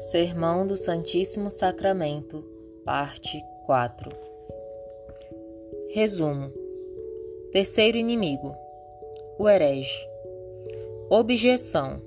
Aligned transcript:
Sermão 0.00 0.64
do 0.64 0.76
Santíssimo 0.76 1.50
Sacramento, 1.50 2.44
parte 2.84 3.42
4. 3.66 4.08
Resumo: 5.90 6.52
Terceiro 7.50 7.98
inimigo: 7.98 8.54
o 9.40 9.48
herege. 9.48 10.08
Objeção: 11.10 12.00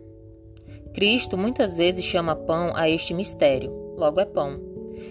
Cristo 0.93 1.37
muitas 1.37 1.75
vezes 1.75 2.05
chama 2.05 2.33
pão 2.33 2.71
a 2.75 2.89
este 2.89 3.13
mistério, 3.13 3.93
logo 3.97 4.21
é 4.21 4.25
pão. 4.25 4.61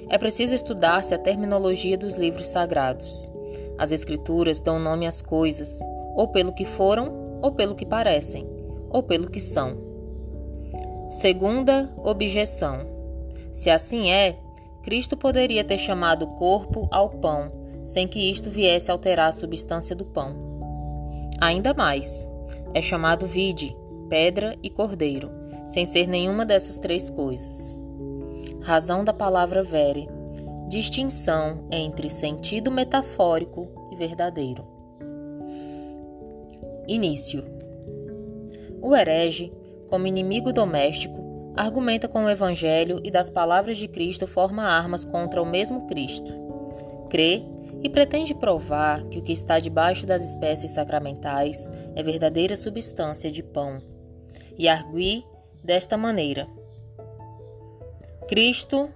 É 0.09 0.17
preciso 0.17 0.55
estudar-se 0.55 1.13
a 1.13 1.19
terminologia 1.19 1.99
dos 1.99 2.15
livros 2.17 2.47
sagrados. 2.47 3.31
As 3.77 3.93
Escrituras 3.93 4.59
dão 4.59 4.79
nome 4.79 5.07
às 5.07 5.21
coisas, 5.21 5.79
ou 6.17 6.29
pelo 6.29 6.55
que 6.55 6.65
foram, 6.65 7.41
ou 7.43 7.53
pelo 7.53 7.75
que 7.75 7.85
parecem, 7.85 8.49
ou 8.89 9.03
pelo 9.03 9.31
que 9.31 9.41
são. 9.41 9.90
Segunda 11.11 11.93
objeção: 12.05 12.87
se 13.53 13.69
assim 13.69 14.13
é, 14.13 14.39
Cristo 14.81 15.17
poderia 15.17 15.65
ter 15.65 15.77
chamado 15.77 16.23
o 16.25 16.37
corpo 16.37 16.87
ao 16.89 17.11
pão, 17.11 17.51
sem 17.85 18.07
que 18.07 18.31
isto 18.31 18.49
viesse 18.49 18.91
a 18.91 18.95
alterar 18.95 19.31
a 19.31 19.33
substância 19.33 19.97
do 19.97 20.05
pão. 20.05 20.37
Ainda 21.41 21.75
mais, 21.75 22.29
é 22.73 22.81
chamado 22.81 23.27
vide, 23.27 23.77
pedra 24.09 24.55
e 24.63 24.71
cordeiro, 24.71 25.29
sem 25.67 25.85
ser 25.85 26.07
nenhuma 26.07 26.47
dessas 26.47 26.79
três 26.79 27.11
coisas. 27.11 27.77
Razão 28.63 29.03
da 29.03 29.13
palavra 29.13 29.65
vere: 29.65 30.09
distinção 30.69 31.67
entre 31.73 32.09
sentido 32.09 32.71
metafórico 32.71 33.67
e 33.91 33.97
verdadeiro. 33.97 34.65
Início: 36.87 37.43
O 38.81 38.95
herege 38.95 39.53
como 39.91 40.07
inimigo 40.07 40.53
doméstico, 40.53 41.53
argumenta 41.57 42.09
com 42.09 42.25
o 42.25 42.31
Evangelho 42.31 43.01
e 43.05 43.11
das 43.11 43.29
palavras 43.29 43.77
de 43.77 43.89
Cristo 43.89 44.27
forma 44.27 44.63
armas 44.63 45.05
contra 45.05 45.43
o 45.43 45.47
mesmo 45.47 45.87
Cristo. 45.89 46.33
Crê 47.11 47.43
e 47.83 47.89
pretende 47.89 48.35
provar 48.35 49.03
que 49.09 49.19
o 49.19 49.23
que 49.23 49.33
está 49.33 49.59
debaixo 49.59 50.07
das 50.07 50.23
espécies 50.23 50.71
sacramentais 50.73 51.71
é 51.97 52.03
verdadeira 52.03 52.57
substância 52.57 53.31
de 53.31 53.43
pão. 53.43 53.83
E 54.57 54.69
argui 54.69 55.25
desta 55.65 55.97
maneira: 55.97 56.47
Cristo, 58.29 58.89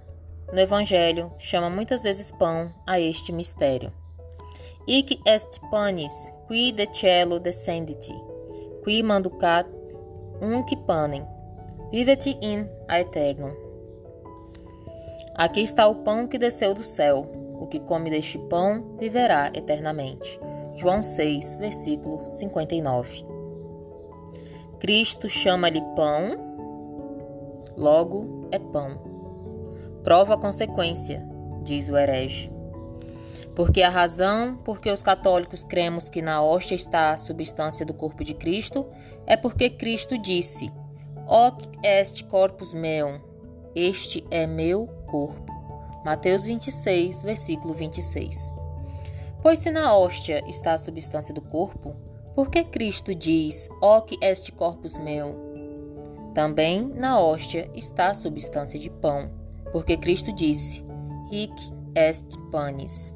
no 0.53 0.61
Evangelho, 0.61 1.33
chama 1.39 1.69
muitas 1.69 2.03
vezes 2.05 2.31
pão 2.31 2.73
a 2.87 3.01
este 3.01 3.33
mistério. 3.33 3.93
Ic 4.87 5.19
est 5.27 5.61
panis, 5.71 6.31
qui 6.47 6.71
de 6.71 6.87
cielo 6.93 7.41
descendit, 7.41 8.13
qui 8.85 9.03
manducat 9.03 9.67
unc 10.43 10.75
panem, 10.87 11.27
vivet 11.91 12.27
in 12.43 12.67
aeternum. 12.89 13.53
Aqui 15.35 15.61
está 15.63 15.87
o 15.89 15.97
pão 15.97 16.29
que 16.29 16.39
desceu 16.39 16.75
do 16.75 16.85
céu. 16.85 17.31
O 17.59 17.67
que 17.67 17.81
come 17.81 18.11
deste 18.11 18.39
pão 18.39 18.97
viverá 18.99 19.51
eternamente. 19.55 20.41
João 20.77 21.03
6, 21.03 21.57
versículo 21.57 22.25
59. 22.27 23.25
Cristo 24.79 25.29
chama-lhe 25.29 25.81
pão, 25.97 26.37
logo 27.77 28.49
é 28.53 28.59
pão. 28.59 28.99
Prova 30.03 30.35
a 30.35 30.39
consequência, 30.39 31.27
diz 31.63 31.89
o 31.89 31.97
herege. 31.97 32.54
Porque 33.55 33.83
a 33.83 33.89
razão 33.89 34.57
porque 34.65 34.91
os 34.91 35.03
católicos 35.03 35.63
cremos 35.63 36.09
que 36.09 36.21
na 36.21 36.43
hóstia 36.43 36.75
está 36.75 37.13
a 37.13 37.19
substância 37.19 37.87
do 37.87 37.95
corpo 37.95 38.25
de 38.25 38.35
Cristo 38.35 38.87
é 39.27 39.37
porque 39.37 39.71
Cristo 39.71 40.19
disse: 40.19 40.73
Hoc 41.27 41.63
est 41.85 42.25
corpus 42.25 42.75
meum, 42.75 43.21
este 43.75 44.25
é 44.31 44.47
meu 44.47 44.87
corpo. 45.07 45.53
Mateus 46.05 46.45
26, 46.45 47.23
versículo 47.23 47.75
26. 47.75 48.53
Pois 49.41 49.61
se 49.61 49.71
na 49.71 49.97
hóstia 49.97 50.43
está 50.49 50.75
a 50.75 50.79
substância 50.79 51.33
do 51.33 51.41
corpo, 51.41 51.95
por 52.35 52.51
que 52.51 52.65
Cristo 52.65 53.15
diz: 53.15 53.69
Hoc 53.81 54.13
est 54.21 54.51
corpus 54.53 54.99
meum? 54.99 55.35
Também 56.35 56.83
na 56.97 57.21
hóstia 57.21 57.71
está 57.73 58.09
a 58.09 58.15
substância 58.15 58.81
de 58.81 58.91
pão, 58.91 59.31
porque 59.71 59.97
Cristo 59.97 60.33
disse: 60.33 60.85
Hic 61.31 61.55
est 61.95 62.37
panis. 62.51 63.15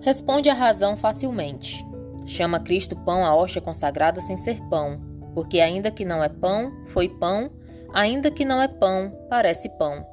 Responde 0.00 0.48
a 0.48 0.54
razão 0.54 0.96
facilmente. 0.96 1.84
Chama 2.26 2.60
Cristo 2.60 2.96
pão 2.96 3.24
a 3.24 3.34
hóstia 3.34 3.60
consagrada 3.60 4.20
sem 4.20 4.36
ser 4.36 4.60
pão, 4.68 5.00
porque 5.34 5.60
ainda 5.60 5.90
que 5.90 6.04
não 6.04 6.22
é 6.24 6.28
pão, 6.28 6.72
foi 6.88 7.08
pão, 7.08 7.50
ainda 7.92 8.30
que 8.30 8.44
não 8.44 8.62
é 8.62 8.68
pão, 8.68 9.12
parece 9.28 9.68
pão. 9.70 10.06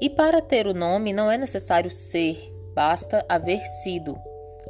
E 0.00 0.08
para 0.08 0.40
ter 0.40 0.66
o 0.66 0.74
nome 0.74 1.12
não 1.12 1.30
é 1.30 1.36
necessário 1.36 1.90
ser, 1.90 2.38
basta 2.74 3.24
haver 3.28 3.64
sido. 3.82 4.16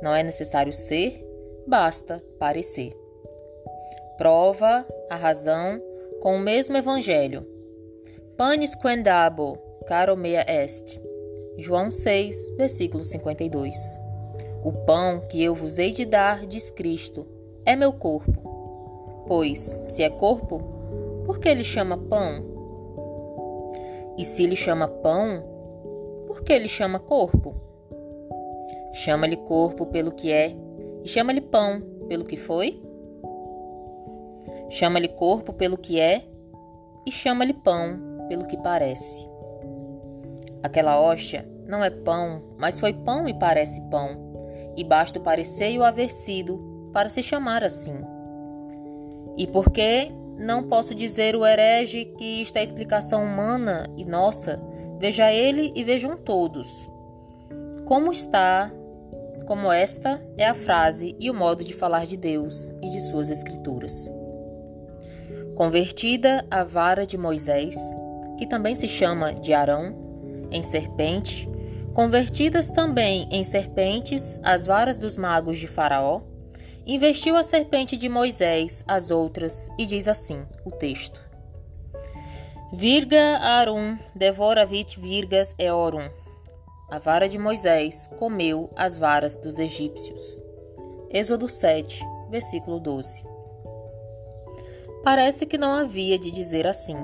Não 0.02 0.14
é 0.14 0.22
necessário 0.22 0.72
ser, 0.72 1.24
basta 1.66 2.22
parecer. 2.38 2.92
Prova 4.18 4.86
a 5.10 5.16
razão 5.16 5.80
com 6.20 6.36
o 6.36 6.40
mesmo 6.40 6.76
evangelho. 6.76 7.46
Panis 8.36 8.74
quendabo, 8.74 9.58
caro 9.86 10.16
mea 10.16 10.44
est. 10.48 11.00
João 11.58 11.90
6, 11.90 12.50
versículo 12.56 13.04
52. 13.04 14.05
O 14.66 14.72
pão 14.72 15.20
que 15.28 15.40
eu 15.40 15.54
vos 15.54 15.78
hei 15.78 15.92
de 15.92 16.04
dar, 16.04 16.44
diz 16.44 16.72
Cristo, 16.72 17.24
é 17.64 17.76
meu 17.76 17.92
corpo. 17.92 19.24
Pois, 19.28 19.78
se 19.86 20.02
é 20.02 20.10
corpo, 20.10 20.60
por 21.24 21.38
que 21.38 21.48
ele 21.48 21.62
chama 21.62 21.96
pão? 21.96 22.44
E 24.18 24.24
se 24.24 24.44
lhe 24.44 24.56
chama 24.56 24.88
pão, 24.88 25.44
por 26.26 26.42
que 26.42 26.52
ele 26.52 26.66
chama 26.66 26.98
corpo? 26.98 27.54
Chama-lhe 28.92 29.36
corpo 29.36 29.86
pelo 29.86 30.10
que 30.10 30.32
é, 30.32 30.56
e 31.04 31.06
chama-lhe 31.06 31.42
pão 31.42 31.80
pelo 32.08 32.24
que 32.24 32.36
foi? 32.36 32.82
Chama-lhe 34.68 35.06
corpo 35.06 35.52
pelo 35.52 35.78
que 35.78 36.00
é, 36.00 36.24
e 37.06 37.12
chama-lhe 37.12 37.54
pão 37.54 38.26
pelo 38.28 38.48
que 38.48 38.56
parece. 38.56 39.28
Aquela 40.60 41.00
hóstia 41.00 41.48
não 41.68 41.84
é 41.84 41.90
pão, 41.90 42.42
mas 42.58 42.80
foi 42.80 42.92
pão 42.92 43.28
e 43.28 43.38
parece 43.38 43.80
pão 43.82 44.25
e 44.76 44.84
basta 44.84 45.18
o 45.18 45.22
parecer 45.22 45.70
e 45.70 45.78
o 45.78 45.84
haver 45.84 46.10
sido 46.10 46.90
para 46.92 47.08
se 47.08 47.22
chamar 47.22 47.64
assim. 47.64 47.96
E 49.36 49.46
por 49.46 49.70
que 49.70 50.10
não 50.38 50.62
posso 50.62 50.94
dizer 50.94 51.34
o 51.34 51.46
herege 51.46 52.06
que 52.16 52.42
isto 52.42 52.56
é 52.56 52.62
explicação 52.62 53.24
humana 53.24 53.86
e 53.96 54.04
nossa? 54.04 54.60
Veja 54.98 55.32
ele 55.32 55.72
e 55.74 55.84
vejam 55.84 56.16
todos. 56.16 56.90
Como 57.84 58.10
está, 58.10 58.72
como 59.46 59.70
esta 59.70 60.20
é 60.36 60.46
a 60.46 60.54
frase 60.54 61.14
e 61.20 61.30
o 61.30 61.34
modo 61.34 61.62
de 61.62 61.74
falar 61.74 62.06
de 62.06 62.16
Deus 62.16 62.70
e 62.82 62.88
de 62.88 63.00
suas 63.02 63.28
escrituras. 63.28 64.10
Convertida 65.54 66.44
a 66.50 66.64
vara 66.64 67.06
de 67.06 67.16
Moisés, 67.16 67.76
que 68.38 68.46
também 68.46 68.74
se 68.74 68.88
chama 68.88 69.32
de 69.32 69.54
Arão, 69.54 69.94
em 70.50 70.62
serpente, 70.62 71.48
Convertidas 71.96 72.68
também 72.68 73.26
em 73.30 73.42
serpentes 73.42 74.38
as 74.42 74.66
varas 74.66 74.98
dos 74.98 75.16
magos 75.16 75.56
de 75.56 75.66
Faraó, 75.66 76.20
investiu 76.86 77.34
a 77.34 77.42
serpente 77.42 77.96
de 77.96 78.06
Moisés 78.06 78.84
as 78.86 79.10
outras, 79.10 79.70
e 79.78 79.86
diz 79.86 80.06
assim 80.06 80.44
o 80.62 80.70
texto: 80.70 81.18
Virga 82.70 83.38
arum 83.38 83.96
devoravit 84.14 85.00
virgas 85.00 85.54
eorum. 85.58 86.06
A 86.90 86.98
vara 86.98 87.30
de 87.30 87.38
Moisés 87.38 88.10
comeu 88.18 88.70
as 88.76 88.98
varas 88.98 89.34
dos 89.34 89.58
egípcios. 89.58 90.44
Êxodo 91.08 91.48
7, 91.48 92.04
versículo 92.30 92.78
12. 92.78 93.24
Parece 95.02 95.46
que 95.46 95.56
não 95.56 95.72
havia 95.72 96.18
de 96.18 96.30
dizer 96.30 96.66
assim. 96.66 96.96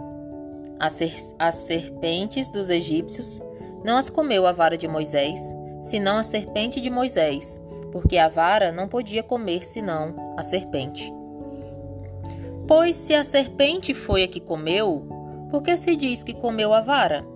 As, 0.79 1.01
as 1.39 1.55
serpentes 1.55 2.51
dos 2.51 2.69
egípcios 2.69 3.41
não 3.85 3.97
as 3.97 4.09
comeu 4.09 4.47
a 4.47 4.53
vara 4.53 4.77
de 4.77 4.87
Moisés, 4.87 5.41
senão 5.81 6.17
a 6.19 6.23
serpente 6.23 6.81
de 6.81 6.91
Moisés, 6.91 7.61
porque 7.91 8.17
a 8.19 8.29
vara 8.29 8.73
não 8.73 8.89
podia 8.89 9.23
comer 9.23 9.65
senão 9.65 10.15
a 10.37 10.43
serpente. 10.43 11.13
Pois 12.67 12.97
se 12.97 13.15
a 13.15 13.25
serpente 13.25 13.93
foi 13.93 14.23
a 14.23 14.29
que 14.29 14.41
comeu, 14.41 15.07
por 15.51 15.63
que 15.63 15.77
se 15.77 15.95
diz 15.97 16.23
que 16.23 16.33
comeu 16.33 16.73
a 16.73 16.81
vara? 16.81 17.27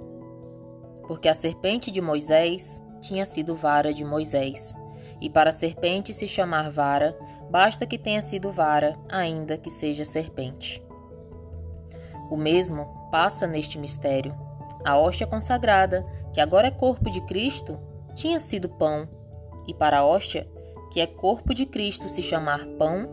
Porque 1.07 1.29
a 1.29 1.35
serpente 1.35 1.91
de 1.91 2.01
Moisés 2.01 2.83
tinha 3.01 3.27
sido 3.27 3.55
vara 3.55 3.93
de 3.93 4.05
Moisés. 4.05 4.75
E 5.21 5.31
para 5.31 5.51
a 5.51 5.53
serpente 5.53 6.13
se 6.13 6.29
chamar 6.29 6.71
vara, 6.71 7.17
basta 7.51 7.87
que 7.87 7.99
tenha 7.99 8.23
sido 8.23 8.53
vara, 8.53 8.99
ainda 9.09 9.57
que 9.57 9.71
seja 9.71 10.05
serpente. 10.05 10.83
O 12.31 12.37
mesmo 12.37 13.09
passa 13.11 13.47
neste 13.47 13.79
mistério. 13.79 14.46
A 14.87 14.97
hóstia 14.97 15.27
consagrada, 15.27 16.07
que 16.33 16.41
agora 16.41 16.69
é 16.69 16.71
corpo 16.71 17.11
de 17.11 17.21
Cristo, 17.23 17.77
tinha 18.15 18.39
sido 18.39 18.69
pão, 18.69 19.09
e 19.67 19.75
para 19.75 19.99
a 19.99 20.07
hóstia, 20.07 20.49
que 20.93 21.01
é 21.01 21.07
corpo 21.09 21.53
de 21.53 21.67
Cristo, 21.67 22.09
se 22.09 22.23
chamar 22.23 22.65
pão, 22.79 23.09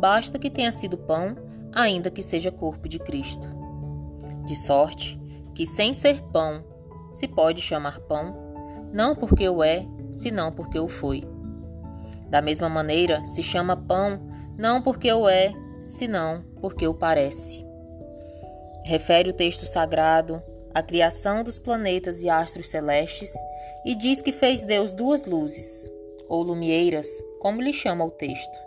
basta 0.00 0.40
que 0.40 0.50
tenha 0.50 0.72
sido 0.72 0.98
pão, 0.98 1.36
ainda 1.72 2.10
que 2.10 2.20
seja 2.20 2.50
corpo 2.50 2.88
de 2.88 2.98
Cristo. 2.98 3.48
De 4.44 4.56
sorte 4.56 5.16
que, 5.54 5.64
sem 5.64 5.94
ser 5.94 6.20
pão, 6.32 6.64
se 7.12 7.28
pode 7.28 7.62
chamar 7.62 8.00
pão, 8.00 8.34
não 8.92 9.14
porque 9.14 9.48
o 9.48 9.62
é, 9.62 9.86
senão 10.10 10.50
porque 10.50 10.80
o 10.80 10.88
foi. 10.88 11.22
Da 12.28 12.42
mesma 12.42 12.68
maneira, 12.68 13.24
se 13.24 13.40
chama 13.40 13.76
pão, 13.76 14.20
não 14.58 14.82
porque 14.82 15.12
o 15.12 15.28
é, 15.28 15.52
senão 15.80 16.42
porque 16.60 16.88
o 16.88 16.92
parece. 16.92 17.64
Refere 18.84 19.30
o 19.30 19.32
texto 19.32 19.64
sagrado 19.64 20.42
à 20.74 20.82
criação 20.82 21.44
dos 21.44 21.58
planetas 21.58 22.20
e 22.20 22.28
astros 22.28 22.68
celestes 22.68 23.32
e 23.84 23.94
diz 23.94 24.20
que 24.20 24.32
fez 24.32 24.64
Deus 24.64 24.92
duas 24.92 25.24
luzes, 25.24 25.90
ou 26.28 26.42
lumieiras, 26.42 27.06
como 27.38 27.62
lhe 27.62 27.72
chama 27.72 28.04
o 28.04 28.10
texto, 28.10 28.58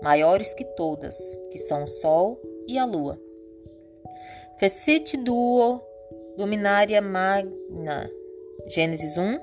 maiores 0.00 0.54
que 0.54 0.64
todas, 0.64 1.18
que 1.50 1.58
são 1.58 1.84
o 1.84 1.88
Sol 1.88 2.40
e 2.66 2.78
a 2.78 2.84
Lua. 2.84 3.20
Fecit 4.58 5.16
duo 5.16 5.82
luminaria 6.38 7.02
magna. 7.02 8.10
Gênesis 8.66 9.16
1, 9.16 9.38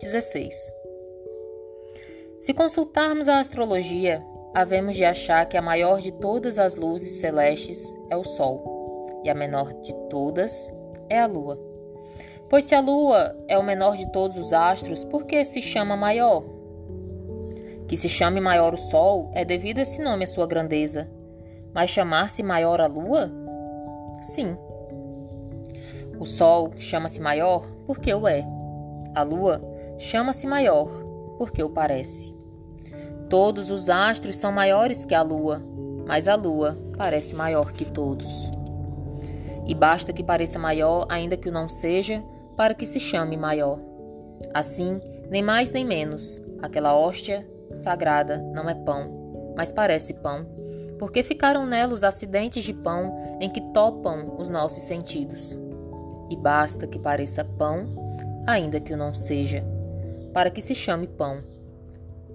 16. 0.00 0.72
Se 2.40 2.52
consultarmos 2.52 3.28
a 3.28 3.38
astrologia, 3.38 4.22
havemos 4.54 4.96
de 4.96 5.04
achar 5.04 5.46
que 5.46 5.56
a 5.56 5.62
maior 5.62 6.00
de 6.00 6.10
todas 6.10 6.58
as 6.58 6.74
luzes 6.74 7.20
celestes 7.20 7.84
é 8.10 8.16
o 8.16 8.24
Sol, 8.24 9.20
e 9.24 9.30
a 9.30 9.34
menor 9.34 9.72
de 9.82 9.94
todas 10.08 10.72
é 11.10 11.20
a 11.20 11.26
Lua. 11.26 11.58
Pois 12.48 12.64
se 12.64 12.74
a 12.74 12.80
Lua 12.80 13.36
é 13.46 13.58
o 13.58 13.62
menor 13.62 13.96
de 13.96 14.10
todos 14.10 14.36
os 14.36 14.52
astros, 14.52 15.04
por 15.04 15.24
que 15.24 15.44
se 15.44 15.60
chama 15.60 15.96
maior? 15.96 16.44
Que 17.86 17.96
se 17.96 18.08
chame 18.08 18.40
maior 18.40 18.72
o 18.72 18.78
Sol 18.78 19.30
é 19.34 19.44
devido 19.44 19.78
a 19.78 19.82
esse 19.82 20.00
nome 20.00 20.24
à 20.24 20.28
sua 20.28 20.46
grandeza. 20.46 21.10
Mas 21.74 21.90
chamar-se 21.90 22.42
maior 22.42 22.80
a 22.80 22.86
Lua? 22.86 23.30
Sim. 24.22 24.56
O 26.18 26.24
Sol 26.24 26.72
chama-se 26.76 27.20
maior 27.20 27.64
porque 27.86 28.12
o 28.12 28.26
é. 28.26 28.44
A 29.14 29.22
Lua 29.22 29.60
chama-se 29.98 30.46
maior 30.46 30.88
porque 31.38 31.62
o 31.62 31.70
parece. 31.70 32.34
Todos 33.28 33.70
os 33.70 33.88
astros 33.88 34.36
são 34.36 34.50
maiores 34.50 35.04
que 35.04 35.14
a 35.14 35.22
Lua, 35.22 35.62
mas 36.06 36.26
a 36.26 36.34
Lua 36.34 36.76
parece 36.96 37.34
maior 37.34 37.72
que 37.72 37.84
todos. 37.84 38.52
E 39.70 39.74
basta 39.74 40.12
que 40.12 40.24
pareça 40.24 40.58
maior, 40.58 41.06
ainda 41.08 41.36
que 41.36 41.48
o 41.48 41.52
não 41.52 41.68
seja, 41.68 42.20
para 42.56 42.74
que 42.74 42.84
se 42.84 42.98
chame 42.98 43.36
maior. 43.36 43.78
Assim, 44.52 45.00
nem 45.30 45.44
mais 45.44 45.70
nem 45.70 45.84
menos, 45.84 46.42
aquela 46.60 46.92
hóstia 46.92 47.48
sagrada 47.72 48.38
não 48.52 48.68
é 48.68 48.74
pão, 48.74 49.54
mas 49.56 49.70
parece 49.70 50.12
pão, 50.14 50.44
porque 50.98 51.22
ficaram 51.22 51.64
nela 51.66 51.94
os 51.94 52.02
acidentes 52.02 52.64
de 52.64 52.74
pão 52.74 53.16
em 53.40 53.48
que 53.48 53.60
topam 53.72 54.34
os 54.40 54.50
nossos 54.50 54.82
sentidos. 54.82 55.60
E 56.28 56.36
basta 56.36 56.88
que 56.88 56.98
pareça 56.98 57.44
pão, 57.44 57.94
ainda 58.48 58.80
que 58.80 58.92
o 58.92 58.96
não 58.96 59.14
seja, 59.14 59.64
para 60.34 60.50
que 60.50 60.60
se 60.60 60.74
chame 60.74 61.06
pão. 61.06 61.44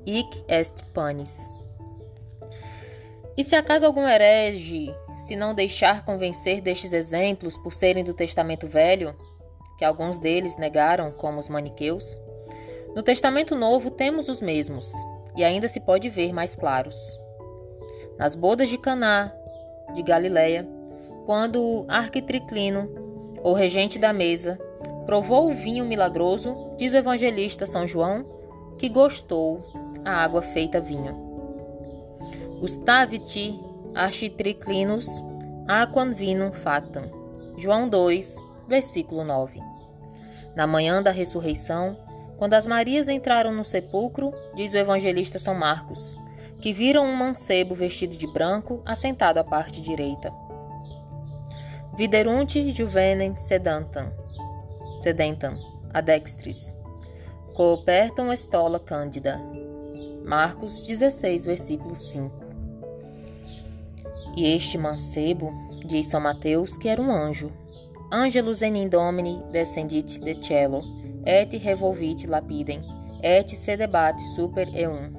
Hic 0.05 0.41
est 0.47 0.85
panis. 0.93 1.51
E 3.35 3.43
se 3.43 3.57
acaso 3.57 3.85
algum 3.85 4.07
herege 4.07 4.95
se 5.17 5.35
não 5.35 5.53
deixar 5.53 6.05
convencer 6.05 6.61
destes 6.61 6.93
exemplos 6.93 7.57
por 7.57 7.73
serem 7.73 8.03
do 8.03 8.13
Testamento 8.13 8.67
Velho, 8.67 9.15
que 9.77 9.85
alguns 9.85 10.17
deles 10.17 10.57
negaram, 10.57 11.11
como 11.11 11.39
os 11.39 11.49
maniqueus, 11.49 12.19
no 12.95 13.03
Testamento 13.03 13.55
Novo 13.55 13.91
temos 13.91 14.29
os 14.29 14.41
mesmos, 14.41 14.93
e 15.35 15.43
ainda 15.43 15.67
se 15.67 15.79
pode 15.79 16.09
ver 16.09 16.31
mais 16.31 16.55
claros. 16.55 16.95
Nas 18.17 18.35
bodas 18.35 18.69
de 18.69 18.77
Caná, 18.77 19.33
de 19.93 20.01
Galiléia, 20.01 20.67
quando 21.25 21.85
Arquitriclino, 21.89 22.89
o 23.43 23.53
regente 23.53 23.99
da 23.99 24.13
mesa, 24.13 24.57
provou 25.05 25.49
o 25.49 25.53
vinho 25.53 25.83
milagroso, 25.85 26.73
diz 26.77 26.93
o 26.93 26.97
evangelista 26.97 27.67
São 27.67 27.85
João, 27.85 28.25
que 28.77 28.87
gostou 28.89 29.61
a 30.05 30.11
água 30.23 30.41
feita 30.41 30.79
vinho. 30.79 31.23
Gustaviti 32.59 33.59
architriclinus 33.95 35.07
aquam 35.67 36.13
vinum 36.13 36.51
factam. 36.51 37.09
João 37.57 37.87
2, 37.87 38.35
versículo 38.67 39.23
9. 39.23 39.61
Na 40.55 40.67
manhã 40.67 41.01
da 41.01 41.11
ressurreição, 41.11 41.97
quando 42.37 42.53
as 42.53 42.65
Marias 42.65 43.07
entraram 43.07 43.53
no 43.53 43.63
sepulcro, 43.63 44.31
diz 44.53 44.73
o 44.73 44.77
evangelista 44.77 45.39
São 45.39 45.55
Marcos, 45.55 46.17
que 46.59 46.73
viram 46.73 47.05
um 47.05 47.15
mancebo 47.15 47.73
vestido 47.73 48.17
de 48.17 48.27
branco 48.27 48.81
assentado 48.85 49.39
à 49.39 49.43
parte 49.43 49.81
direita. 49.81 50.33
Viderunt 51.95 52.55
juvenem 52.73 53.37
sedantam, 53.37 54.11
sedentam, 54.99 55.57
adextris, 55.93 56.73
coopertam 57.55 58.33
estola 58.33 58.79
cândida. 58.79 59.39
Marcos 60.25 60.85
16, 60.85 61.45
versículo 61.45 61.95
5. 61.95 62.44
E 64.35 64.55
este 64.55 64.77
mancebo, 64.77 65.53
diz 65.85 66.07
São 66.07 66.19
Mateus, 66.19 66.77
que 66.77 66.89
era 66.89 67.01
um 67.01 67.11
anjo. 67.11 67.51
Angelus 68.11 68.61
enim 68.61 68.87
domini 68.87 69.41
descendit 69.51 70.19
de 70.19 70.45
cielo, 70.45 70.81
et 71.25 71.57
revolvit 71.57 72.27
lapidem, 72.27 72.79
et 73.23 73.49
se 73.49 73.77
super 74.35 74.67
eum. 74.75 75.11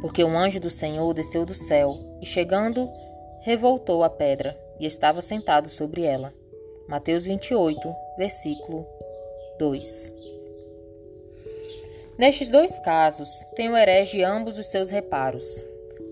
Porque 0.00 0.22
um 0.22 0.38
anjo 0.38 0.60
do 0.60 0.70
Senhor 0.70 1.12
desceu 1.14 1.46
do 1.46 1.54
céu, 1.54 1.98
e 2.20 2.26
chegando, 2.26 2.88
revoltou 3.40 4.04
a 4.04 4.10
pedra, 4.10 4.56
e 4.78 4.86
estava 4.86 5.22
sentado 5.22 5.68
sobre 5.70 6.02
ela. 6.02 6.32
Mateus 6.88 7.24
28, 7.24 7.94
versículo 8.18 8.86
2. 9.58 10.12
Nestes 12.18 12.50
dois 12.50 12.78
casos, 12.80 13.28
tem 13.56 13.70
o 13.70 13.76
herege 13.76 14.22
ambos 14.22 14.58
os 14.58 14.66
seus 14.66 14.90
reparos. 14.90 15.64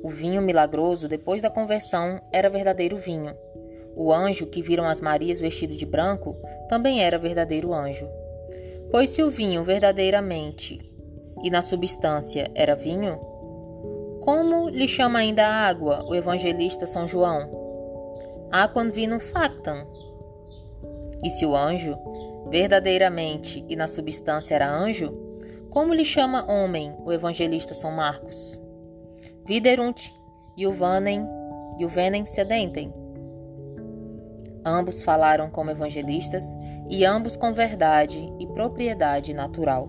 O 0.03 0.11
vinho 0.11 0.41
milagroso, 0.41 1.09
depois 1.09 1.43
da 1.43 1.51
conversão, 1.51 2.21
era 2.33 2.49
verdadeiro 2.49 2.97
vinho. 2.97 3.35
O 3.95 4.13
anjo 4.13 4.47
que 4.47 4.63
viram 4.63 4.85
as 4.85 5.01
Marias 5.01 5.41
vestido 5.41 5.77
de 5.77 5.85
branco 5.85 6.37
também 6.69 7.03
era 7.03 7.19
verdadeiro 7.19 7.75
anjo. 7.75 8.09
Pois 8.91 9.11
se 9.11 9.23
o 9.23 9.31
vinho 9.31 9.63
verdadeiramente 9.63 10.79
e 11.43 11.51
na 11.51 11.63
substância 11.63 12.51
era 12.55 12.75
vinho, 12.75 13.19
como 14.21 14.69
lhe 14.69 14.87
chama 14.87 15.19
ainda 15.19 15.47
a 15.47 15.69
água 15.69 16.05
o 16.07 16.15
evangelista 16.15 16.87
São 16.87 17.09
João? 17.09 17.51
Aquam 18.51 18.91
vinum 18.91 19.21
factam. 19.21 19.87
E 21.23 21.31
se 21.31 21.45
o 21.45 21.55
anjo 21.55 21.97
verdadeiramente 22.49 23.65
e 23.69 23.77
na 23.77 23.87
substância 23.87 24.55
era 24.55 24.71
anjo, 24.71 25.13
como 25.71 25.95
lhe 25.95 26.05
chama 26.05 26.51
homem 26.51 26.95
o 27.05 27.13
evangelista 27.13 27.75
São 27.75 27.93
Marcos? 27.93 28.61
Viderunt, 29.51 30.13
Juvanem, 30.57 31.27
Juvenem 31.77 32.25
sedentem. 32.25 32.95
Ambos 34.65 35.03
falaram 35.03 35.51
como 35.51 35.73
evangelistas 35.73 36.45
e 36.89 37.05
ambos 37.05 37.37
com 37.37 37.53
verdade 37.53 38.33
e 38.39 38.47
propriedade 38.47 39.35
natural. 39.35 39.89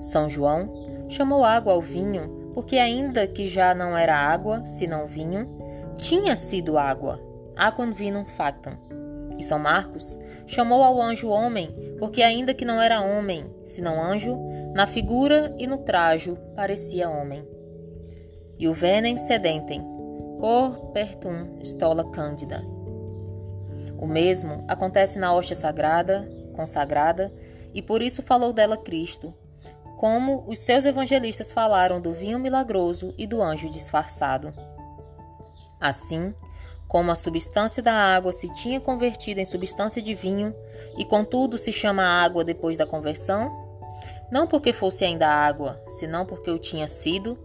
São 0.00 0.30
João 0.30 0.70
chamou 1.08 1.44
água 1.44 1.72
ao 1.72 1.82
vinho 1.82 2.52
porque, 2.54 2.78
ainda 2.78 3.26
que 3.26 3.48
já 3.48 3.74
não 3.74 3.98
era 3.98 4.14
água, 4.16 4.64
senão 4.64 5.08
vinho, 5.08 5.48
tinha 5.96 6.36
sido 6.36 6.78
água, 6.78 7.20
aquam 7.56 7.90
vinum 7.90 8.24
factam. 8.24 8.74
E 9.36 9.42
São 9.42 9.58
Marcos 9.58 10.16
chamou 10.46 10.84
ao 10.84 11.02
anjo 11.02 11.30
homem 11.30 11.74
porque, 11.98 12.22
ainda 12.22 12.54
que 12.54 12.64
não 12.64 12.80
era 12.80 13.00
homem, 13.00 13.52
senão 13.64 14.00
anjo, 14.00 14.38
na 14.72 14.86
figura 14.86 15.52
e 15.58 15.66
no 15.66 15.78
trajo 15.78 16.38
parecia 16.54 17.10
homem 17.10 17.57
e 18.58 18.68
o 18.68 18.74
venem 18.74 19.16
sedentem, 19.16 19.80
cor 20.38 20.90
pertum 20.92 21.58
stola 21.62 22.10
cândida. 22.10 22.64
O 23.98 24.06
mesmo 24.06 24.64
acontece 24.68 25.18
na 25.18 25.32
hóstia 25.32 25.56
sagrada, 25.56 26.28
consagrada, 26.54 27.32
e 27.72 27.82
por 27.82 28.02
isso 28.02 28.22
falou 28.22 28.52
dela 28.52 28.76
Cristo, 28.76 29.34
como 29.96 30.44
os 30.46 30.60
seus 30.60 30.84
evangelistas 30.84 31.50
falaram 31.50 32.00
do 32.00 32.12
vinho 32.12 32.38
milagroso 32.38 33.14
e 33.18 33.26
do 33.26 33.42
anjo 33.42 33.68
disfarçado. 33.68 34.52
Assim, 35.80 36.34
como 36.86 37.10
a 37.10 37.16
substância 37.16 37.82
da 37.82 37.92
água 37.92 38.32
se 38.32 38.48
tinha 38.54 38.80
convertido 38.80 39.40
em 39.40 39.44
substância 39.44 40.00
de 40.00 40.14
vinho, 40.14 40.54
e 40.96 41.04
contudo 41.04 41.58
se 41.58 41.72
chama 41.72 42.02
água 42.02 42.44
depois 42.44 42.78
da 42.78 42.86
conversão, 42.86 43.68
não 44.30 44.46
porque 44.46 44.72
fosse 44.72 45.04
ainda 45.04 45.28
água, 45.28 45.82
senão 45.88 46.24
porque 46.24 46.50
o 46.50 46.58
tinha 46.58 46.88
sido, 46.88 47.38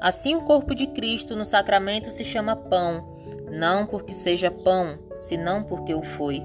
Assim, 0.00 0.34
o 0.34 0.42
corpo 0.42 0.74
de 0.74 0.86
Cristo 0.88 1.36
no 1.36 1.44
sacramento 1.44 2.10
se 2.10 2.24
chama 2.24 2.56
pão, 2.56 3.18
não 3.50 3.86
porque 3.86 4.12
seja 4.14 4.50
pão, 4.50 4.98
senão 5.14 5.62
porque 5.62 5.94
o 5.94 6.02
foi. 6.02 6.42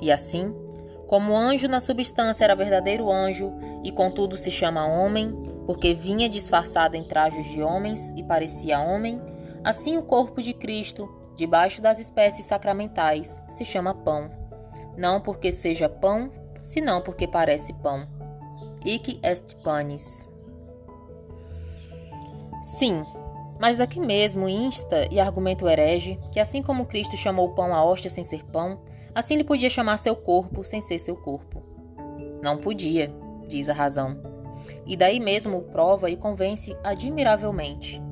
E 0.00 0.10
assim, 0.10 0.54
como 1.06 1.36
anjo 1.36 1.68
na 1.68 1.80
substância 1.80 2.44
era 2.44 2.56
verdadeiro 2.56 3.10
anjo, 3.10 3.52
e 3.84 3.92
contudo 3.92 4.36
se 4.36 4.50
chama 4.50 4.86
homem, 4.86 5.32
porque 5.66 5.94
vinha 5.94 6.28
disfarçado 6.28 6.96
em 6.96 7.04
trajos 7.04 7.44
de 7.46 7.62
homens 7.62 8.12
e 8.16 8.22
parecia 8.22 8.80
homem, 8.80 9.20
assim 9.62 9.96
o 9.96 10.02
corpo 10.02 10.40
de 10.40 10.54
Cristo 10.54 11.08
debaixo 11.36 11.82
das 11.82 11.98
espécies 11.98 12.46
sacramentais, 12.46 13.42
se 13.50 13.64
chama 13.64 13.94
pão, 13.94 14.30
não 14.96 15.20
porque 15.20 15.52
seja 15.52 15.88
pão, 15.88 16.30
senão 16.62 17.02
porque 17.02 17.28
parece 17.28 17.72
pão. 17.74 18.08
Ic 18.84 19.20
est 19.22 19.54
panis. 19.62 20.26
Sim, 22.66 23.06
mas 23.60 23.76
daqui 23.76 24.00
mesmo 24.00 24.48
insta 24.48 25.06
e 25.08 25.20
argumento 25.20 25.68
herege 25.68 26.18
que 26.32 26.40
assim 26.40 26.60
como 26.60 26.84
Cristo 26.84 27.16
chamou 27.16 27.46
o 27.46 27.54
pão 27.54 27.72
a 27.72 27.84
hóstia 27.84 28.10
sem 28.10 28.24
ser 28.24 28.44
pão, 28.46 28.80
assim 29.14 29.34
ele 29.34 29.44
podia 29.44 29.70
chamar 29.70 29.98
seu 29.98 30.16
corpo 30.16 30.64
sem 30.64 30.80
ser 30.80 30.98
seu 30.98 31.14
corpo. 31.14 31.62
Não 32.42 32.58
podia, 32.58 33.14
diz 33.46 33.68
a 33.68 33.72
razão. 33.72 34.20
E 34.84 34.96
daí 34.96 35.20
mesmo 35.20 35.62
prova 35.62 36.10
e 36.10 36.16
convence 36.16 36.76
admiravelmente. 36.82 38.02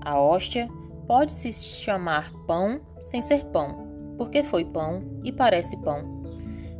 A 0.00 0.16
hóstia 0.20 0.68
pode 1.08 1.32
se 1.32 1.52
chamar 1.52 2.32
pão 2.46 2.80
sem 3.00 3.20
ser 3.20 3.46
pão, 3.46 4.14
porque 4.16 4.44
foi 4.44 4.64
pão 4.64 5.02
e 5.24 5.32
parece 5.32 5.76
pão. 5.76 6.22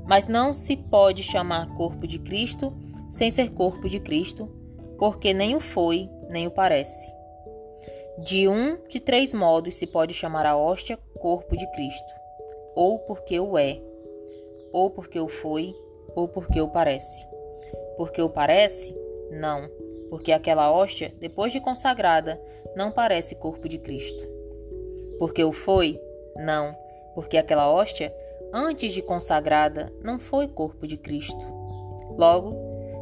Mas 0.07 0.29
não 0.29 0.55
se 0.55 0.77
pode 0.77 1.25
chamar 1.25 1.67
corpo 1.75 2.07
de 2.07 2.21
Cristo 2.21 2.73
sem 3.11 3.29
ser 3.29 3.51
corpo 3.51 3.89
de 3.89 3.99
Cristo, 3.99 4.49
porque 4.97 5.35
nem 5.35 5.57
o 5.57 5.61
foi, 5.61 6.09
nem 6.29 6.47
o 6.47 6.51
parece. 6.51 7.13
De 8.19 8.49
um 8.49 8.77
de 8.89 9.01
três 9.01 9.33
modos 9.33 9.77
se 9.77 9.87
pode 9.87 10.13
chamar 10.13 10.45
a 10.47 10.57
hóstia 10.57 10.99
corpo 11.19 11.57
de 11.57 11.67
Cristo: 11.73 12.13
ou 12.75 12.99
porque 12.99 13.39
o 13.39 13.57
é, 13.57 13.81
ou 14.73 14.91
porque 14.91 15.19
o 15.19 15.29
foi, 15.29 15.75
ou 16.15 16.29
porque 16.29 16.61
o 16.61 16.69
parece. 16.69 17.27
Porque 17.97 18.21
o 18.21 18.31
parece? 18.31 18.95
Não, 19.31 19.69
porque 20.11 20.33
aquela 20.33 20.73
hóstia, 20.73 21.13
depois 21.19 21.53
de 21.53 21.61
consagrada, 21.61 22.41
não 22.75 22.91
parece 22.91 23.35
corpo 23.35 23.69
de 23.69 23.79
Cristo. 23.79 24.27
Porque 25.19 25.43
o 25.43 25.53
foi? 25.53 26.01
Não, 26.37 26.75
porque 27.15 27.37
aquela 27.37 27.71
hóstia, 27.71 28.15
antes 28.53 28.93
de 28.93 29.03
consagrada, 29.03 29.93
não 30.03 30.19
foi 30.19 30.49
corpo 30.49 30.87
de 30.87 30.97
Cristo. 30.97 31.47
Logo, 32.17 32.55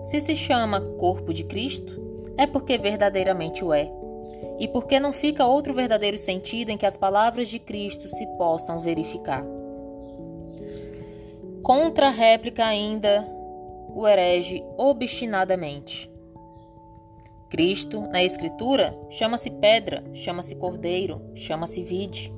se 0.04 0.20
se 0.20 0.34
chama 0.34 0.80
corpo 0.98 1.32
de 1.32 1.44
Cristo, 1.44 2.05
é 2.38 2.46
porque 2.46 2.78
verdadeiramente 2.78 3.64
o 3.64 3.72
é. 3.72 3.90
E 4.58 4.68
porque 4.68 4.98
não 4.98 5.12
fica 5.12 5.46
outro 5.46 5.74
verdadeiro 5.74 6.18
sentido 6.18 6.70
em 6.70 6.78
que 6.78 6.86
as 6.86 6.96
palavras 6.96 7.48
de 7.48 7.58
Cristo 7.58 8.08
se 8.08 8.26
possam 8.38 8.80
verificar. 8.80 9.44
Contra-réplica 11.62 12.64
ainda 12.64 13.26
o 13.94 14.06
herege 14.06 14.62
obstinadamente. 14.76 16.10
Cristo, 17.48 18.02
na 18.02 18.22
Escritura, 18.22 18.96
chama-se 19.08 19.50
pedra, 19.50 20.04
chama-se 20.12 20.54
cordeiro, 20.54 21.22
chama-se 21.34 21.82
vide. 21.82 22.32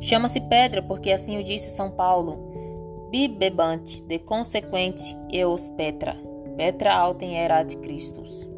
Chama-se 0.00 0.40
pedra 0.40 0.82
porque 0.82 1.10
assim 1.10 1.38
o 1.38 1.44
disse 1.44 1.70
São 1.70 1.90
Paulo. 1.90 3.08
Bibebante 3.10 4.02
de 4.02 4.18
consequente 4.18 5.16
eos 5.32 5.68
petra. 5.70 6.16
Petra 6.56 6.94
autem 6.94 7.36
erat 7.36 7.76
Christus. 7.76 8.51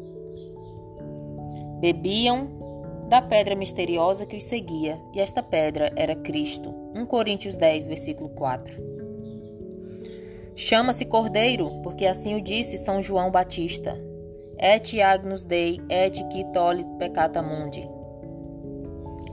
Bebiam 1.79 2.65
da 3.09 3.21
pedra 3.21 3.55
misteriosa 3.55 4.25
que 4.25 4.37
os 4.37 4.43
seguia, 4.43 4.99
e 5.13 5.19
esta 5.19 5.43
pedra 5.43 5.91
era 5.95 6.15
Cristo. 6.15 6.73
1 6.95 7.05
Coríntios 7.05 7.55
10, 7.55 7.87
versículo 7.87 8.29
4. 8.29 8.95
Chama-se 10.55 11.05
Cordeiro, 11.05 11.81
porque 11.83 12.05
assim 12.05 12.35
o 12.35 12.41
disse 12.41 12.77
São 12.77 13.01
João 13.01 13.29
Batista. 13.29 14.01
Et 14.57 15.01
agnus 15.01 15.43
Dei, 15.43 15.81
et 15.89 16.23
qui 16.29 16.45
tolit 16.53 16.87
peccata 16.97 17.41
mundi. 17.41 17.87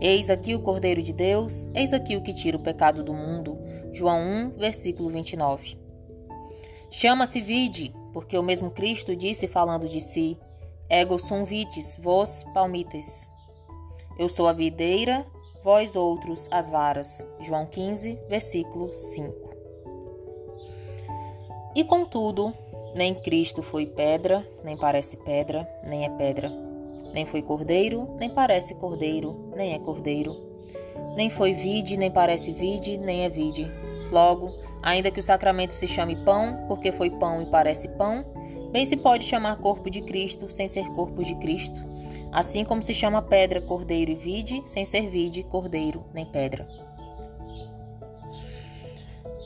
Eis 0.01 0.29
aqui 0.29 0.53
o 0.53 0.61
Cordeiro 0.61 1.01
de 1.01 1.13
Deus, 1.13 1.69
eis 1.73 1.93
aqui 1.93 2.17
o 2.17 2.23
que 2.23 2.35
tira 2.35 2.57
o 2.57 2.63
pecado 2.63 3.05
do 3.05 3.15
mundo. 3.15 3.57
João 3.93 4.21
1, 4.21 4.59
versículo 4.59 5.11
29. 5.11 5.79
Chama-se 6.91 7.41
vide, 7.41 7.95
porque 8.13 8.37
o 8.37 8.43
mesmo 8.43 8.73
Cristo 8.73 9.15
disse 9.15 9.47
falando 9.47 9.89
de 9.89 10.01
si: 10.01 10.37
Ego 10.95 11.19
sum 11.19 11.43
vitis, 11.43 11.99
vos 12.03 12.45
palmites. 12.53 13.31
Eu 14.19 14.29
sou 14.29 14.47
a 14.47 14.53
videira, 14.53 15.25
vós 15.65 15.97
outros 15.97 16.47
as 16.51 16.69
varas. 16.69 17.27
João 17.41 17.65
15, 17.65 18.19
versículo 18.29 18.95
5. 18.95 19.35
E 21.75 21.83
contudo, 21.83 22.53
nem 22.95 23.15
Cristo 23.15 23.63
foi 23.63 23.87
pedra, 23.87 24.47
nem 24.63 24.77
parece 24.77 25.17
pedra, 25.17 25.67
nem 25.83 26.05
é 26.05 26.11
pedra. 26.11 26.53
Nem 27.15 27.25
foi 27.25 27.41
cordeiro, 27.41 28.15
nem 28.21 28.29
parece 28.29 28.75
cordeiro, 28.75 29.51
nem 29.57 29.73
é 29.73 29.79
cordeiro. 29.79 30.37
Nem 31.17 31.31
foi 31.31 31.55
vide, 31.55 31.97
nem 31.97 32.11
parece 32.11 32.53
vide, 32.53 32.99
nem 32.99 33.25
é 33.25 33.31
vide. 33.31 33.73
Logo, 34.11 34.53
ainda 34.83 35.11
que 35.11 35.21
o 35.21 35.23
sacramento 35.23 35.73
se 35.73 35.89
chame 35.89 36.17
pão, 36.17 36.67
porque 36.69 36.93
foi 36.93 37.09
pão 37.09 37.41
e 37.41 37.47
parece 37.47 37.89
pão, 37.89 38.27
bem 38.73 38.87
se 38.87 38.97
pode 38.97 39.25
chamar 39.25 39.57
corpo 39.57 39.89
de 39.91 40.01
Cristo 40.03 40.51
sem 40.51 40.67
ser 40.67 40.87
corpo 40.93 41.23
de 41.23 41.35
Cristo, 41.37 41.79
assim 42.33 42.65
como 42.65 42.83
se 42.83 42.95
chama 42.95 43.23
pedra 43.23 43.61
cordeiro 43.61 44.11
e 44.11 44.17
vide, 44.17 44.63
sem 44.67 44.85
ser 44.85 45.09
vide, 45.09 45.45
cordeiro 45.45 46.05
nem 46.13 46.25
pedra. 46.25 46.67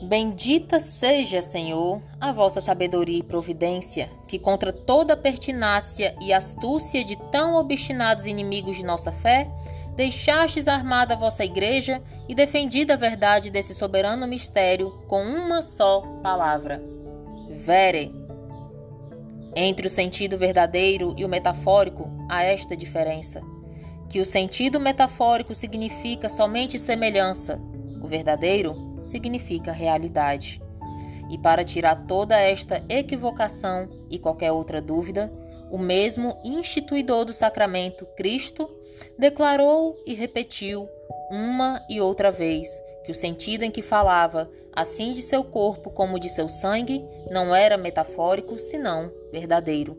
Bendita 0.01 0.79
seja, 0.79 1.41
Senhor, 1.41 2.01
a 2.21 2.31
vossa 2.31 2.61
sabedoria 2.61 3.17
e 3.17 3.23
providência, 3.23 4.09
que 4.27 4.37
contra 4.37 4.71
toda 4.71 5.17
pertinácia 5.17 6.15
e 6.21 6.31
astúcia 6.31 7.03
de 7.03 7.15
tão 7.31 7.55
obstinados 7.55 8.27
inimigos 8.27 8.77
de 8.77 8.85
nossa 8.85 9.11
fé, 9.11 9.49
deixastes 9.95 10.67
armada 10.67 11.15
a 11.15 11.17
vossa 11.17 11.43
igreja 11.43 12.01
e 12.29 12.35
defendida 12.35 12.93
a 12.93 12.97
verdade 12.97 13.49
desse 13.49 13.73
soberano 13.73 14.27
mistério 14.27 14.91
com 15.07 15.23
uma 15.23 15.63
só 15.63 16.01
palavra: 16.21 16.81
Vere. 17.49 18.26
Entre 19.59 19.87
o 19.87 19.89
sentido 19.89 20.37
verdadeiro 20.37 21.15
e 21.17 21.25
o 21.25 21.27
metafórico 21.27 22.11
há 22.29 22.43
esta 22.43 22.77
diferença: 22.77 23.41
que 24.07 24.19
o 24.19 24.25
sentido 24.25 24.79
metafórico 24.79 25.55
significa 25.55 26.29
somente 26.29 26.77
semelhança, 26.77 27.59
o 27.99 28.07
verdadeiro 28.07 28.99
significa 29.01 29.71
realidade. 29.71 30.61
E 31.31 31.39
para 31.39 31.63
tirar 31.63 32.05
toda 32.05 32.39
esta 32.39 32.85
equivocação 32.87 33.87
e 34.11 34.19
qualquer 34.19 34.51
outra 34.51 34.79
dúvida, 34.79 35.33
o 35.71 35.79
mesmo 35.79 36.37
instituidor 36.45 37.25
do 37.25 37.33
sacramento, 37.33 38.05
Cristo, 38.15 38.69
declarou 39.17 39.97
e 40.05 40.13
repetiu 40.13 40.87
uma 41.31 41.83
e 41.89 41.99
outra 41.99 42.31
vez 42.31 42.79
que 43.07 43.11
o 43.13 43.15
sentido 43.15 43.63
em 43.63 43.71
que 43.71 43.81
falava, 43.81 44.51
assim 44.73 45.13
de 45.13 45.21
seu 45.21 45.41
corpo 45.41 45.89
como 45.89 46.19
de 46.19 46.27
seu 46.27 46.49
sangue, 46.49 47.05
não 47.31 47.55
era 47.55 47.77
metafórico, 47.77 48.59
senão 48.59 49.09
verdadeiro. 49.31 49.97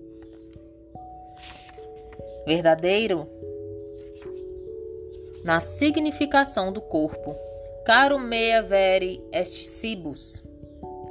Verdadeiro 2.46 3.26
na 5.42 5.58
significação 5.60 6.70
do 6.70 6.82
corpo. 6.82 7.34
Caro 7.86 8.18
mea 8.18 8.60
vere 8.62 9.24
est 9.32 9.64
cibus, 9.64 10.44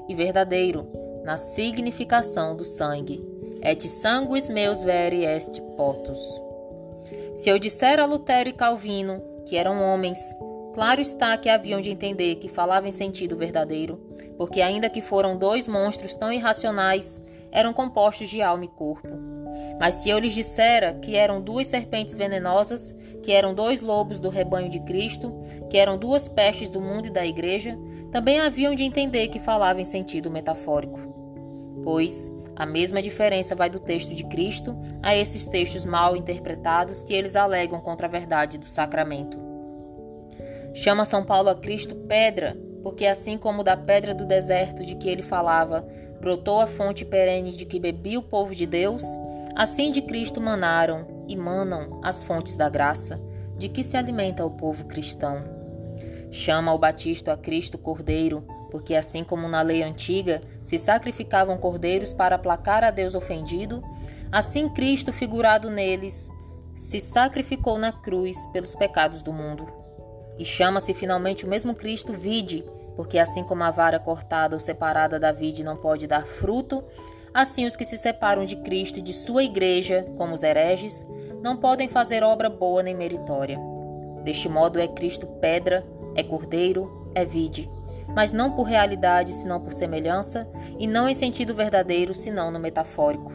e 0.08 0.14
verdadeiro 0.14 0.88
na 1.24 1.36
significação 1.36 2.56
do 2.56 2.64
sangue. 2.64 3.26
Et 3.64 3.82
sanguis 3.90 4.50
meus 4.50 4.84
vere 4.84 5.26
est 5.26 5.60
potus. 5.76 6.20
Se 7.36 7.50
eu 7.50 7.58
disser 7.58 8.00
a 8.00 8.06
Lutero 8.06 8.50
e 8.50 8.54
Calvino 8.54 9.20
que 9.48 9.56
eram 9.56 9.82
homens, 9.82 10.20
claro 10.78 11.02
está 11.02 11.36
que 11.36 11.50
haviam 11.50 11.82
de 11.82 11.90
entender 11.90 12.36
que 12.36 12.48
falava 12.48 12.88
em 12.88 12.92
sentido 12.92 13.36
verdadeiro, 13.36 13.98
porque 14.38 14.62
ainda 14.62 14.92
que 14.92 15.02
foram 15.02 15.36
dois 15.36 15.68
monstros 15.68 16.14
tão 16.14 16.32
irracionais, 16.32 17.20
eram 17.52 17.74
compostos 17.74 18.30
de 18.30 18.44
alma 18.44 18.66
e 18.66 18.68
corpo. 18.68 19.08
Mas 19.80 19.96
se 19.96 20.10
eu 20.12 20.20
lhes 20.20 20.36
dissera 20.36 20.94
que 20.94 21.16
eram 21.16 21.42
duas 21.42 21.66
serpentes 21.66 22.16
venenosas, 22.16 22.94
que 23.24 23.32
eram 23.32 23.56
dois 23.56 23.82
lobos 23.82 24.20
do 24.20 24.30
rebanho 24.30 24.70
de 24.70 24.80
Cristo, 24.82 25.34
que 25.68 25.80
eram 25.80 25.98
duas 25.98 26.28
pestes 26.28 26.70
do 26.70 26.80
mundo 26.80 27.08
e 27.08 27.12
da 27.12 27.26
igreja, 27.26 27.76
também 28.12 28.40
haviam 28.40 28.76
de 28.76 28.84
entender 28.84 29.30
que 29.30 29.40
falava 29.40 29.82
em 29.82 29.86
sentido 29.86 30.30
metafórico. 30.30 31.00
Pois 31.84 32.32
a 32.56 32.68
mesma 32.68 33.02
diferença 33.02 33.56
vai 33.56 33.68
do 33.68 33.80
texto 33.80 34.14
de 34.14 34.26
Cristo 34.26 34.78
a 35.02 35.16
esses 35.16 35.48
textos 35.48 35.88
mal 35.88 36.16
interpretados 36.16 37.02
que 37.02 37.16
eles 37.16 37.36
alegam 37.36 37.82
contra 37.82 38.06
a 38.06 38.12
verdade 38.12 38.60
do 38.60 38.70
sacramento. 38.70 39.47
Chama 40.74 41.06
São 41.06 41.24
Paulo 41.24 41.50
a 41.50 41.56
Cristo 41.56 41.96
pedra, 41.96 42.58
porque 42.84 43.06
assim 43.06 43.38
como 43.38 43.64
da 43.64 43.76
pedra 43.76 44.14
do 44.14 44.26
deserto 44.26 44.84
de 44.84 44.96
que 44.96 45.10
ele 45.10 45.22
falava, 45.22 45.88
brotou 46.20 46.62
a 46.62 46.68
fonte 46.68 47.04
perene 47.04 47.52
de 47.52 47.66
que 47.66 47.80
bebia 47.80 48.20
o 48.20 48.24
povo 48.24 48.54
de 48.54 48.66
Deus, 48.66 49.04
Assim 49.58 49.92
de 49.92 50.04
Cristo 50.04 50.40
manaram 50.40 51.26
e 51.28 51.36
manam 51.36 52.00
as 52.04 52.22
fontes 52.22 52.56
da 52.56 52.70
graça, 52.70 53.20
de 53.58 53.68
que 53.68 53.84
se 53.84 53.98
alimenta 53.98 54.46
o 54.46 54.52
povo 54.52 54.86
cristão. 54.86 55.44
Chama 56.30 56.72
o 56.72 56.78
Batista 56.78 57.34
a 57.34 57.38
Cristo 57.38 57.76
Cordeiro, 57.76 58.46
porque 58.70 58.94
assim 58.94 59.24
como 59.24 59.48
na 59.48 59.64
lei 59.64 59.82
antiga 59.82 60.44
se 60.62 60.78
sacrificavam 60.78 61.58
cordeiros 61.58 62.14
para 62.14 62.36
aplacar 62.36 62.84
a 62.84 62.92
Deus 62.92 63.16
ofendido, 63.16 63.82
assim 64.32 64.70
Cristo, 64.70 65.12
figurado 65.12 65.72
neles, 65.72 66.30
se 66.76 67.00
sacrificou 67.00 67.80
na 67.80 67.92
cruz 67.92 68.38
pelos 68.54 68.76
pecados 68.76 69.24
do 69.24 69.34
mundo. 69.34 69.66
E 70.38 70.46
chama-se 70.46 70.94
finalmente 70.94 71.46
o 71.46 71.50
mesmo 71.50 71.74
Cristo 71.74 72.14
vide, 72.14 72.64
porque 72.96 73.18
assim 73.18 73.44
como 73.44 73.64
a 73.64 73.72
vara 73.72 74.00
cortada 74.00 74.56
ou 74.56 74.60
separada 74.60 75.20
da 75.20 75.32
vide 75.32 75.64
não 75.64 75.78
pode 75.78 76.08
dar 76.08 76.26
fruto, 76.26 76.84
assim 77.34 77.66
os 77.66 77.76
que 77.76 77.86
se 77.86 77.98
separam 77.98 78.46
de 78.46 78.56
Cristo 78.58 79.00
e 79.00 79.02
de 79.02 79.14
sua 79.14 79.44
igreja, 79.44 80.06
como 80.18 80.34
os 80.34 80.44
hereges, 80.44 81.08
não 81.42 81.58
podem 81.58 81.88
fazer 81.88 82.24
obra 82.24 82.50
boa 82.50 82.82
nem 82.82 82.96
meritória. 82.96 83.60
Deste 84.24 84.50
modo 84.50 84.80
é 84.80 84.88
Cristo 84.88 85.28
pedra, 85.40 85.86
é 86.16 86.24
cordeiro, 86.24 87.12
é 87.14 87.24
vide, 87.24 87.70
mas 88.16 88.32
não 88.32 88.52
por 88.52 88.64
realidade, 88.64 89.34
senão 89.34 89.62
por 89.62 89.74
semelhança, 89.74 90.50
e 90.80 90.88
não 90.88 91.08
em 91.08 91.14
sentido 91.14 91.54
verdadeiro, 91.54 92.14
senão 92.14 92.50
no 92.50 92.60
metafórico. 92.60 93.32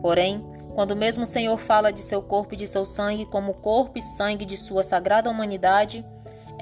Porém, 0.00 0.44
quando 0.74 0.92
o 0.92 0.96
mesmo 0.96 1.26
Senhor 1.26 1.58
fala 1.58 1.92
de 1.92 2.00
seu 2.00 2.22
corpo 2.22 2.54
e 2.54 2.56
de 2.56 2.66
seu 2.66 2.86
sangue 2.86 3.26
como 3.26 3.54
corpo 3.54 3.98
e 3.98 4.02
sangue 4.02 4.44
de 4.44 4.56
sua 4.56 4.82
sagrada 4.82 5.28
humanidade, 5.28 6.04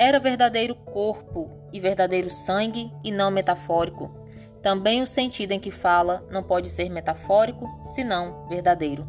era 0.00 0.18
verdadeiro 0.18 0.74
corpo 0.74 1.50
e 1.70 1.78
verdadeiro 1.78 2.30
sangue 2.30 2.90
e 3.04 3.12
não 3.12 3.30
metafórico. 3.30 4.10
Também 4.62 5.02
o 5.02 5.06
sentido 5.06 5.52
em 5.52 5.60
que 5.60 5.70
fala 5.70 6.26
não 6.30 6.42
pode 6.42 6.70
ser 6.70 6.88
metafórico, 6.88 7.68
senão 7.94 8.48
verdadeiro. 8.48 9.06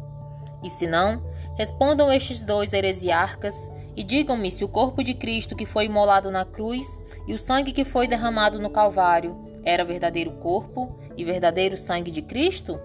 E 0.62 0.68
se 0.68 0.86
não, 0.86 1.24
respondam 1.56 2.12
estes 2.12 2.42
dois 2.42 2.74
heresiarcas 2.74 3.72
e 3.96 4.04
digam-me 4.04 4.50
se 4.50 4.64
o 4.64 4.68
corpo 4.68 5.02
de 5.02 5.14
Cristo 5.14 5.56
que 5.56 5.64
foi 5.64 5.86
imolado 5.86 6.30
na 6.30 6.44
cruz 6.44 6.86
e 7.26 7.32
o 7.32 7.38
sangue 7.38 7.72
que 7.72 7.86
foi 7.86 8.06
derramado 8.06 8.58
no 8.58 8.68
Calvário 8.68 9.34
era 9.64 9.86
verdadeiro 9.86 10.32
corpo 10.32 10.98
e 11.16 11.24
verdadeiro 11.24 11.78
sangue 11.78 12.10
de 12.10 12.20
Cristo? 12.20 12.78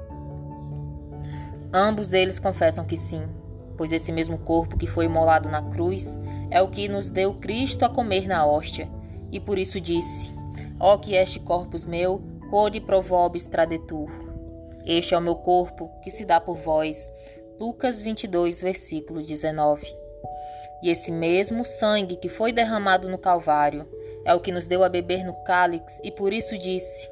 Ambos 1.74 2.14
eles 2.14 2.40
confessam 2.40 2.86
que 2.86 2.96
sim, 2.96 3.28
pois 3.76 3.92
esse 3.92 4.14
mesmo 4.14 4.38
corpo 4.38 4.78
que 4.78 4.88
foi 4.88 5.06
imolado 5.06 5.50
na 5.50 5.62
cruz 5.62 6.18
é 6.50 6.62
o 6.62 6.68
que 6.68 6.88
nos 6.88 7.10
deu 7.10 7.34
Cristo 7.36 7.84
a 7.84 7.90
comer 7.90 8.28
na 8.28 8.46
hóstia, 8.46 8.90
e 9.32 9.40
por 9.40 9.58
isso 9.58 9.80
disse: 9.80 10.34
Ó 10.80 10.98
que 10.98 11.16
este 11.16 11.40
corpus 11.40 11.86
meu, 11.86 12.22
quod 12.50 12.80
provobis 12.82 13.46
tradetur. 13.46 14.10
Este 14.86 15.14
é 15.14 15.18
o 15.18 15.22
meu 15.22 15.36
corpo, 15.36 15.90
que 16.04 16.12
se 16.12 16.24
dá 16.24 16.40
por 16.40 16.58
vós. 16.58 17.12
Lucas 17.60 18.02
22, 18.02 18.62
versículo 18.62 19.22
19. 19.22 19.86
E 20.84 20.90
esse 20.90 21.12
mesmo 21.12 21.66
sangue 21.66 22.16
que 22.16 22.30
foi 22.30 22.54
derramado 22.54 23.10
no 23.10 23.18
Calvário 23.18 23.88
é 24.24 24.34
o 24.34 24.40
que 24.40 24.52
nos 24.52 24.68
deu 24.68 24.84
a 24.84 24.90
beber 24.90 25.26
no 25.26 25.34
cálice, 25.44 26.00
e 26.04 26.12
por 26.12 26.32
isso 26.32 26.58
disse: 26.58 27.10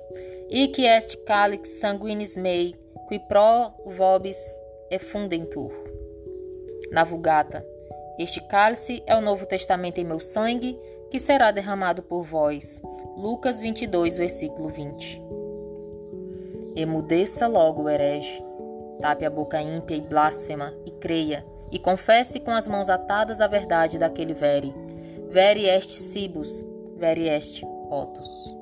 E 0.49 0.67
que 0.67 0.85
este 0.85 1.17
cálice 1.17 1.79
sanguinis 1.79 2.37
mei, 2.37 2.75
qui 3.07 3.19
pro 3.19 3.73
vobis 3.85 4.37
effundentur. 4.89 5.71
Na 6.91 7.03
Vulgata, 7.03 7.65
este 8.17 8.39
cálice 8.41 9.03
é 9.05 9.15
o 9.15 9.21
Novo 9.21 9.45
Testamento 9.45 9.97
em 9.97 10.05
meu 10.05 10.19
sangue, 10.19 10.79
que 11.11 11.19
será 11.19 11.51
derramado 11.51 12.01
por 12.01 12.23
vós. 12.23 12.81
Lucas 13.17 13.59
22, 13.59 14.17
versículo 14.17 14.69
20. 14.69 15.21
Emudeça 16.75 17.47
logo 17.47 17.83
o 17.83 17.89
herege. 17.89 18.43
Tape 18.99 19.25
a 19.25 19.29
boca 19.29 19.61
ímpia 19.61 19.95
e 19.95 20.01
blasfema 20.01 20.73
e 20.85 20.91
creia, 20.91 21.45
e 21.71 21.77
confesse 21.77 22.39
com 22.39 22.51
as 22.51 22.67
mãos 22.67 22.89
atadas 22.89 23.41
a 23.41 23.47
verdade 23.47 23.97
daquele 23.97 24.33
vere. 24.33 24.73
Vere 25.29 25.65
est 25.65 25.97
cibus, 25.99 26.65
vere 26.95 27.27
est 27.27 27.61
potus. 27.89 28.54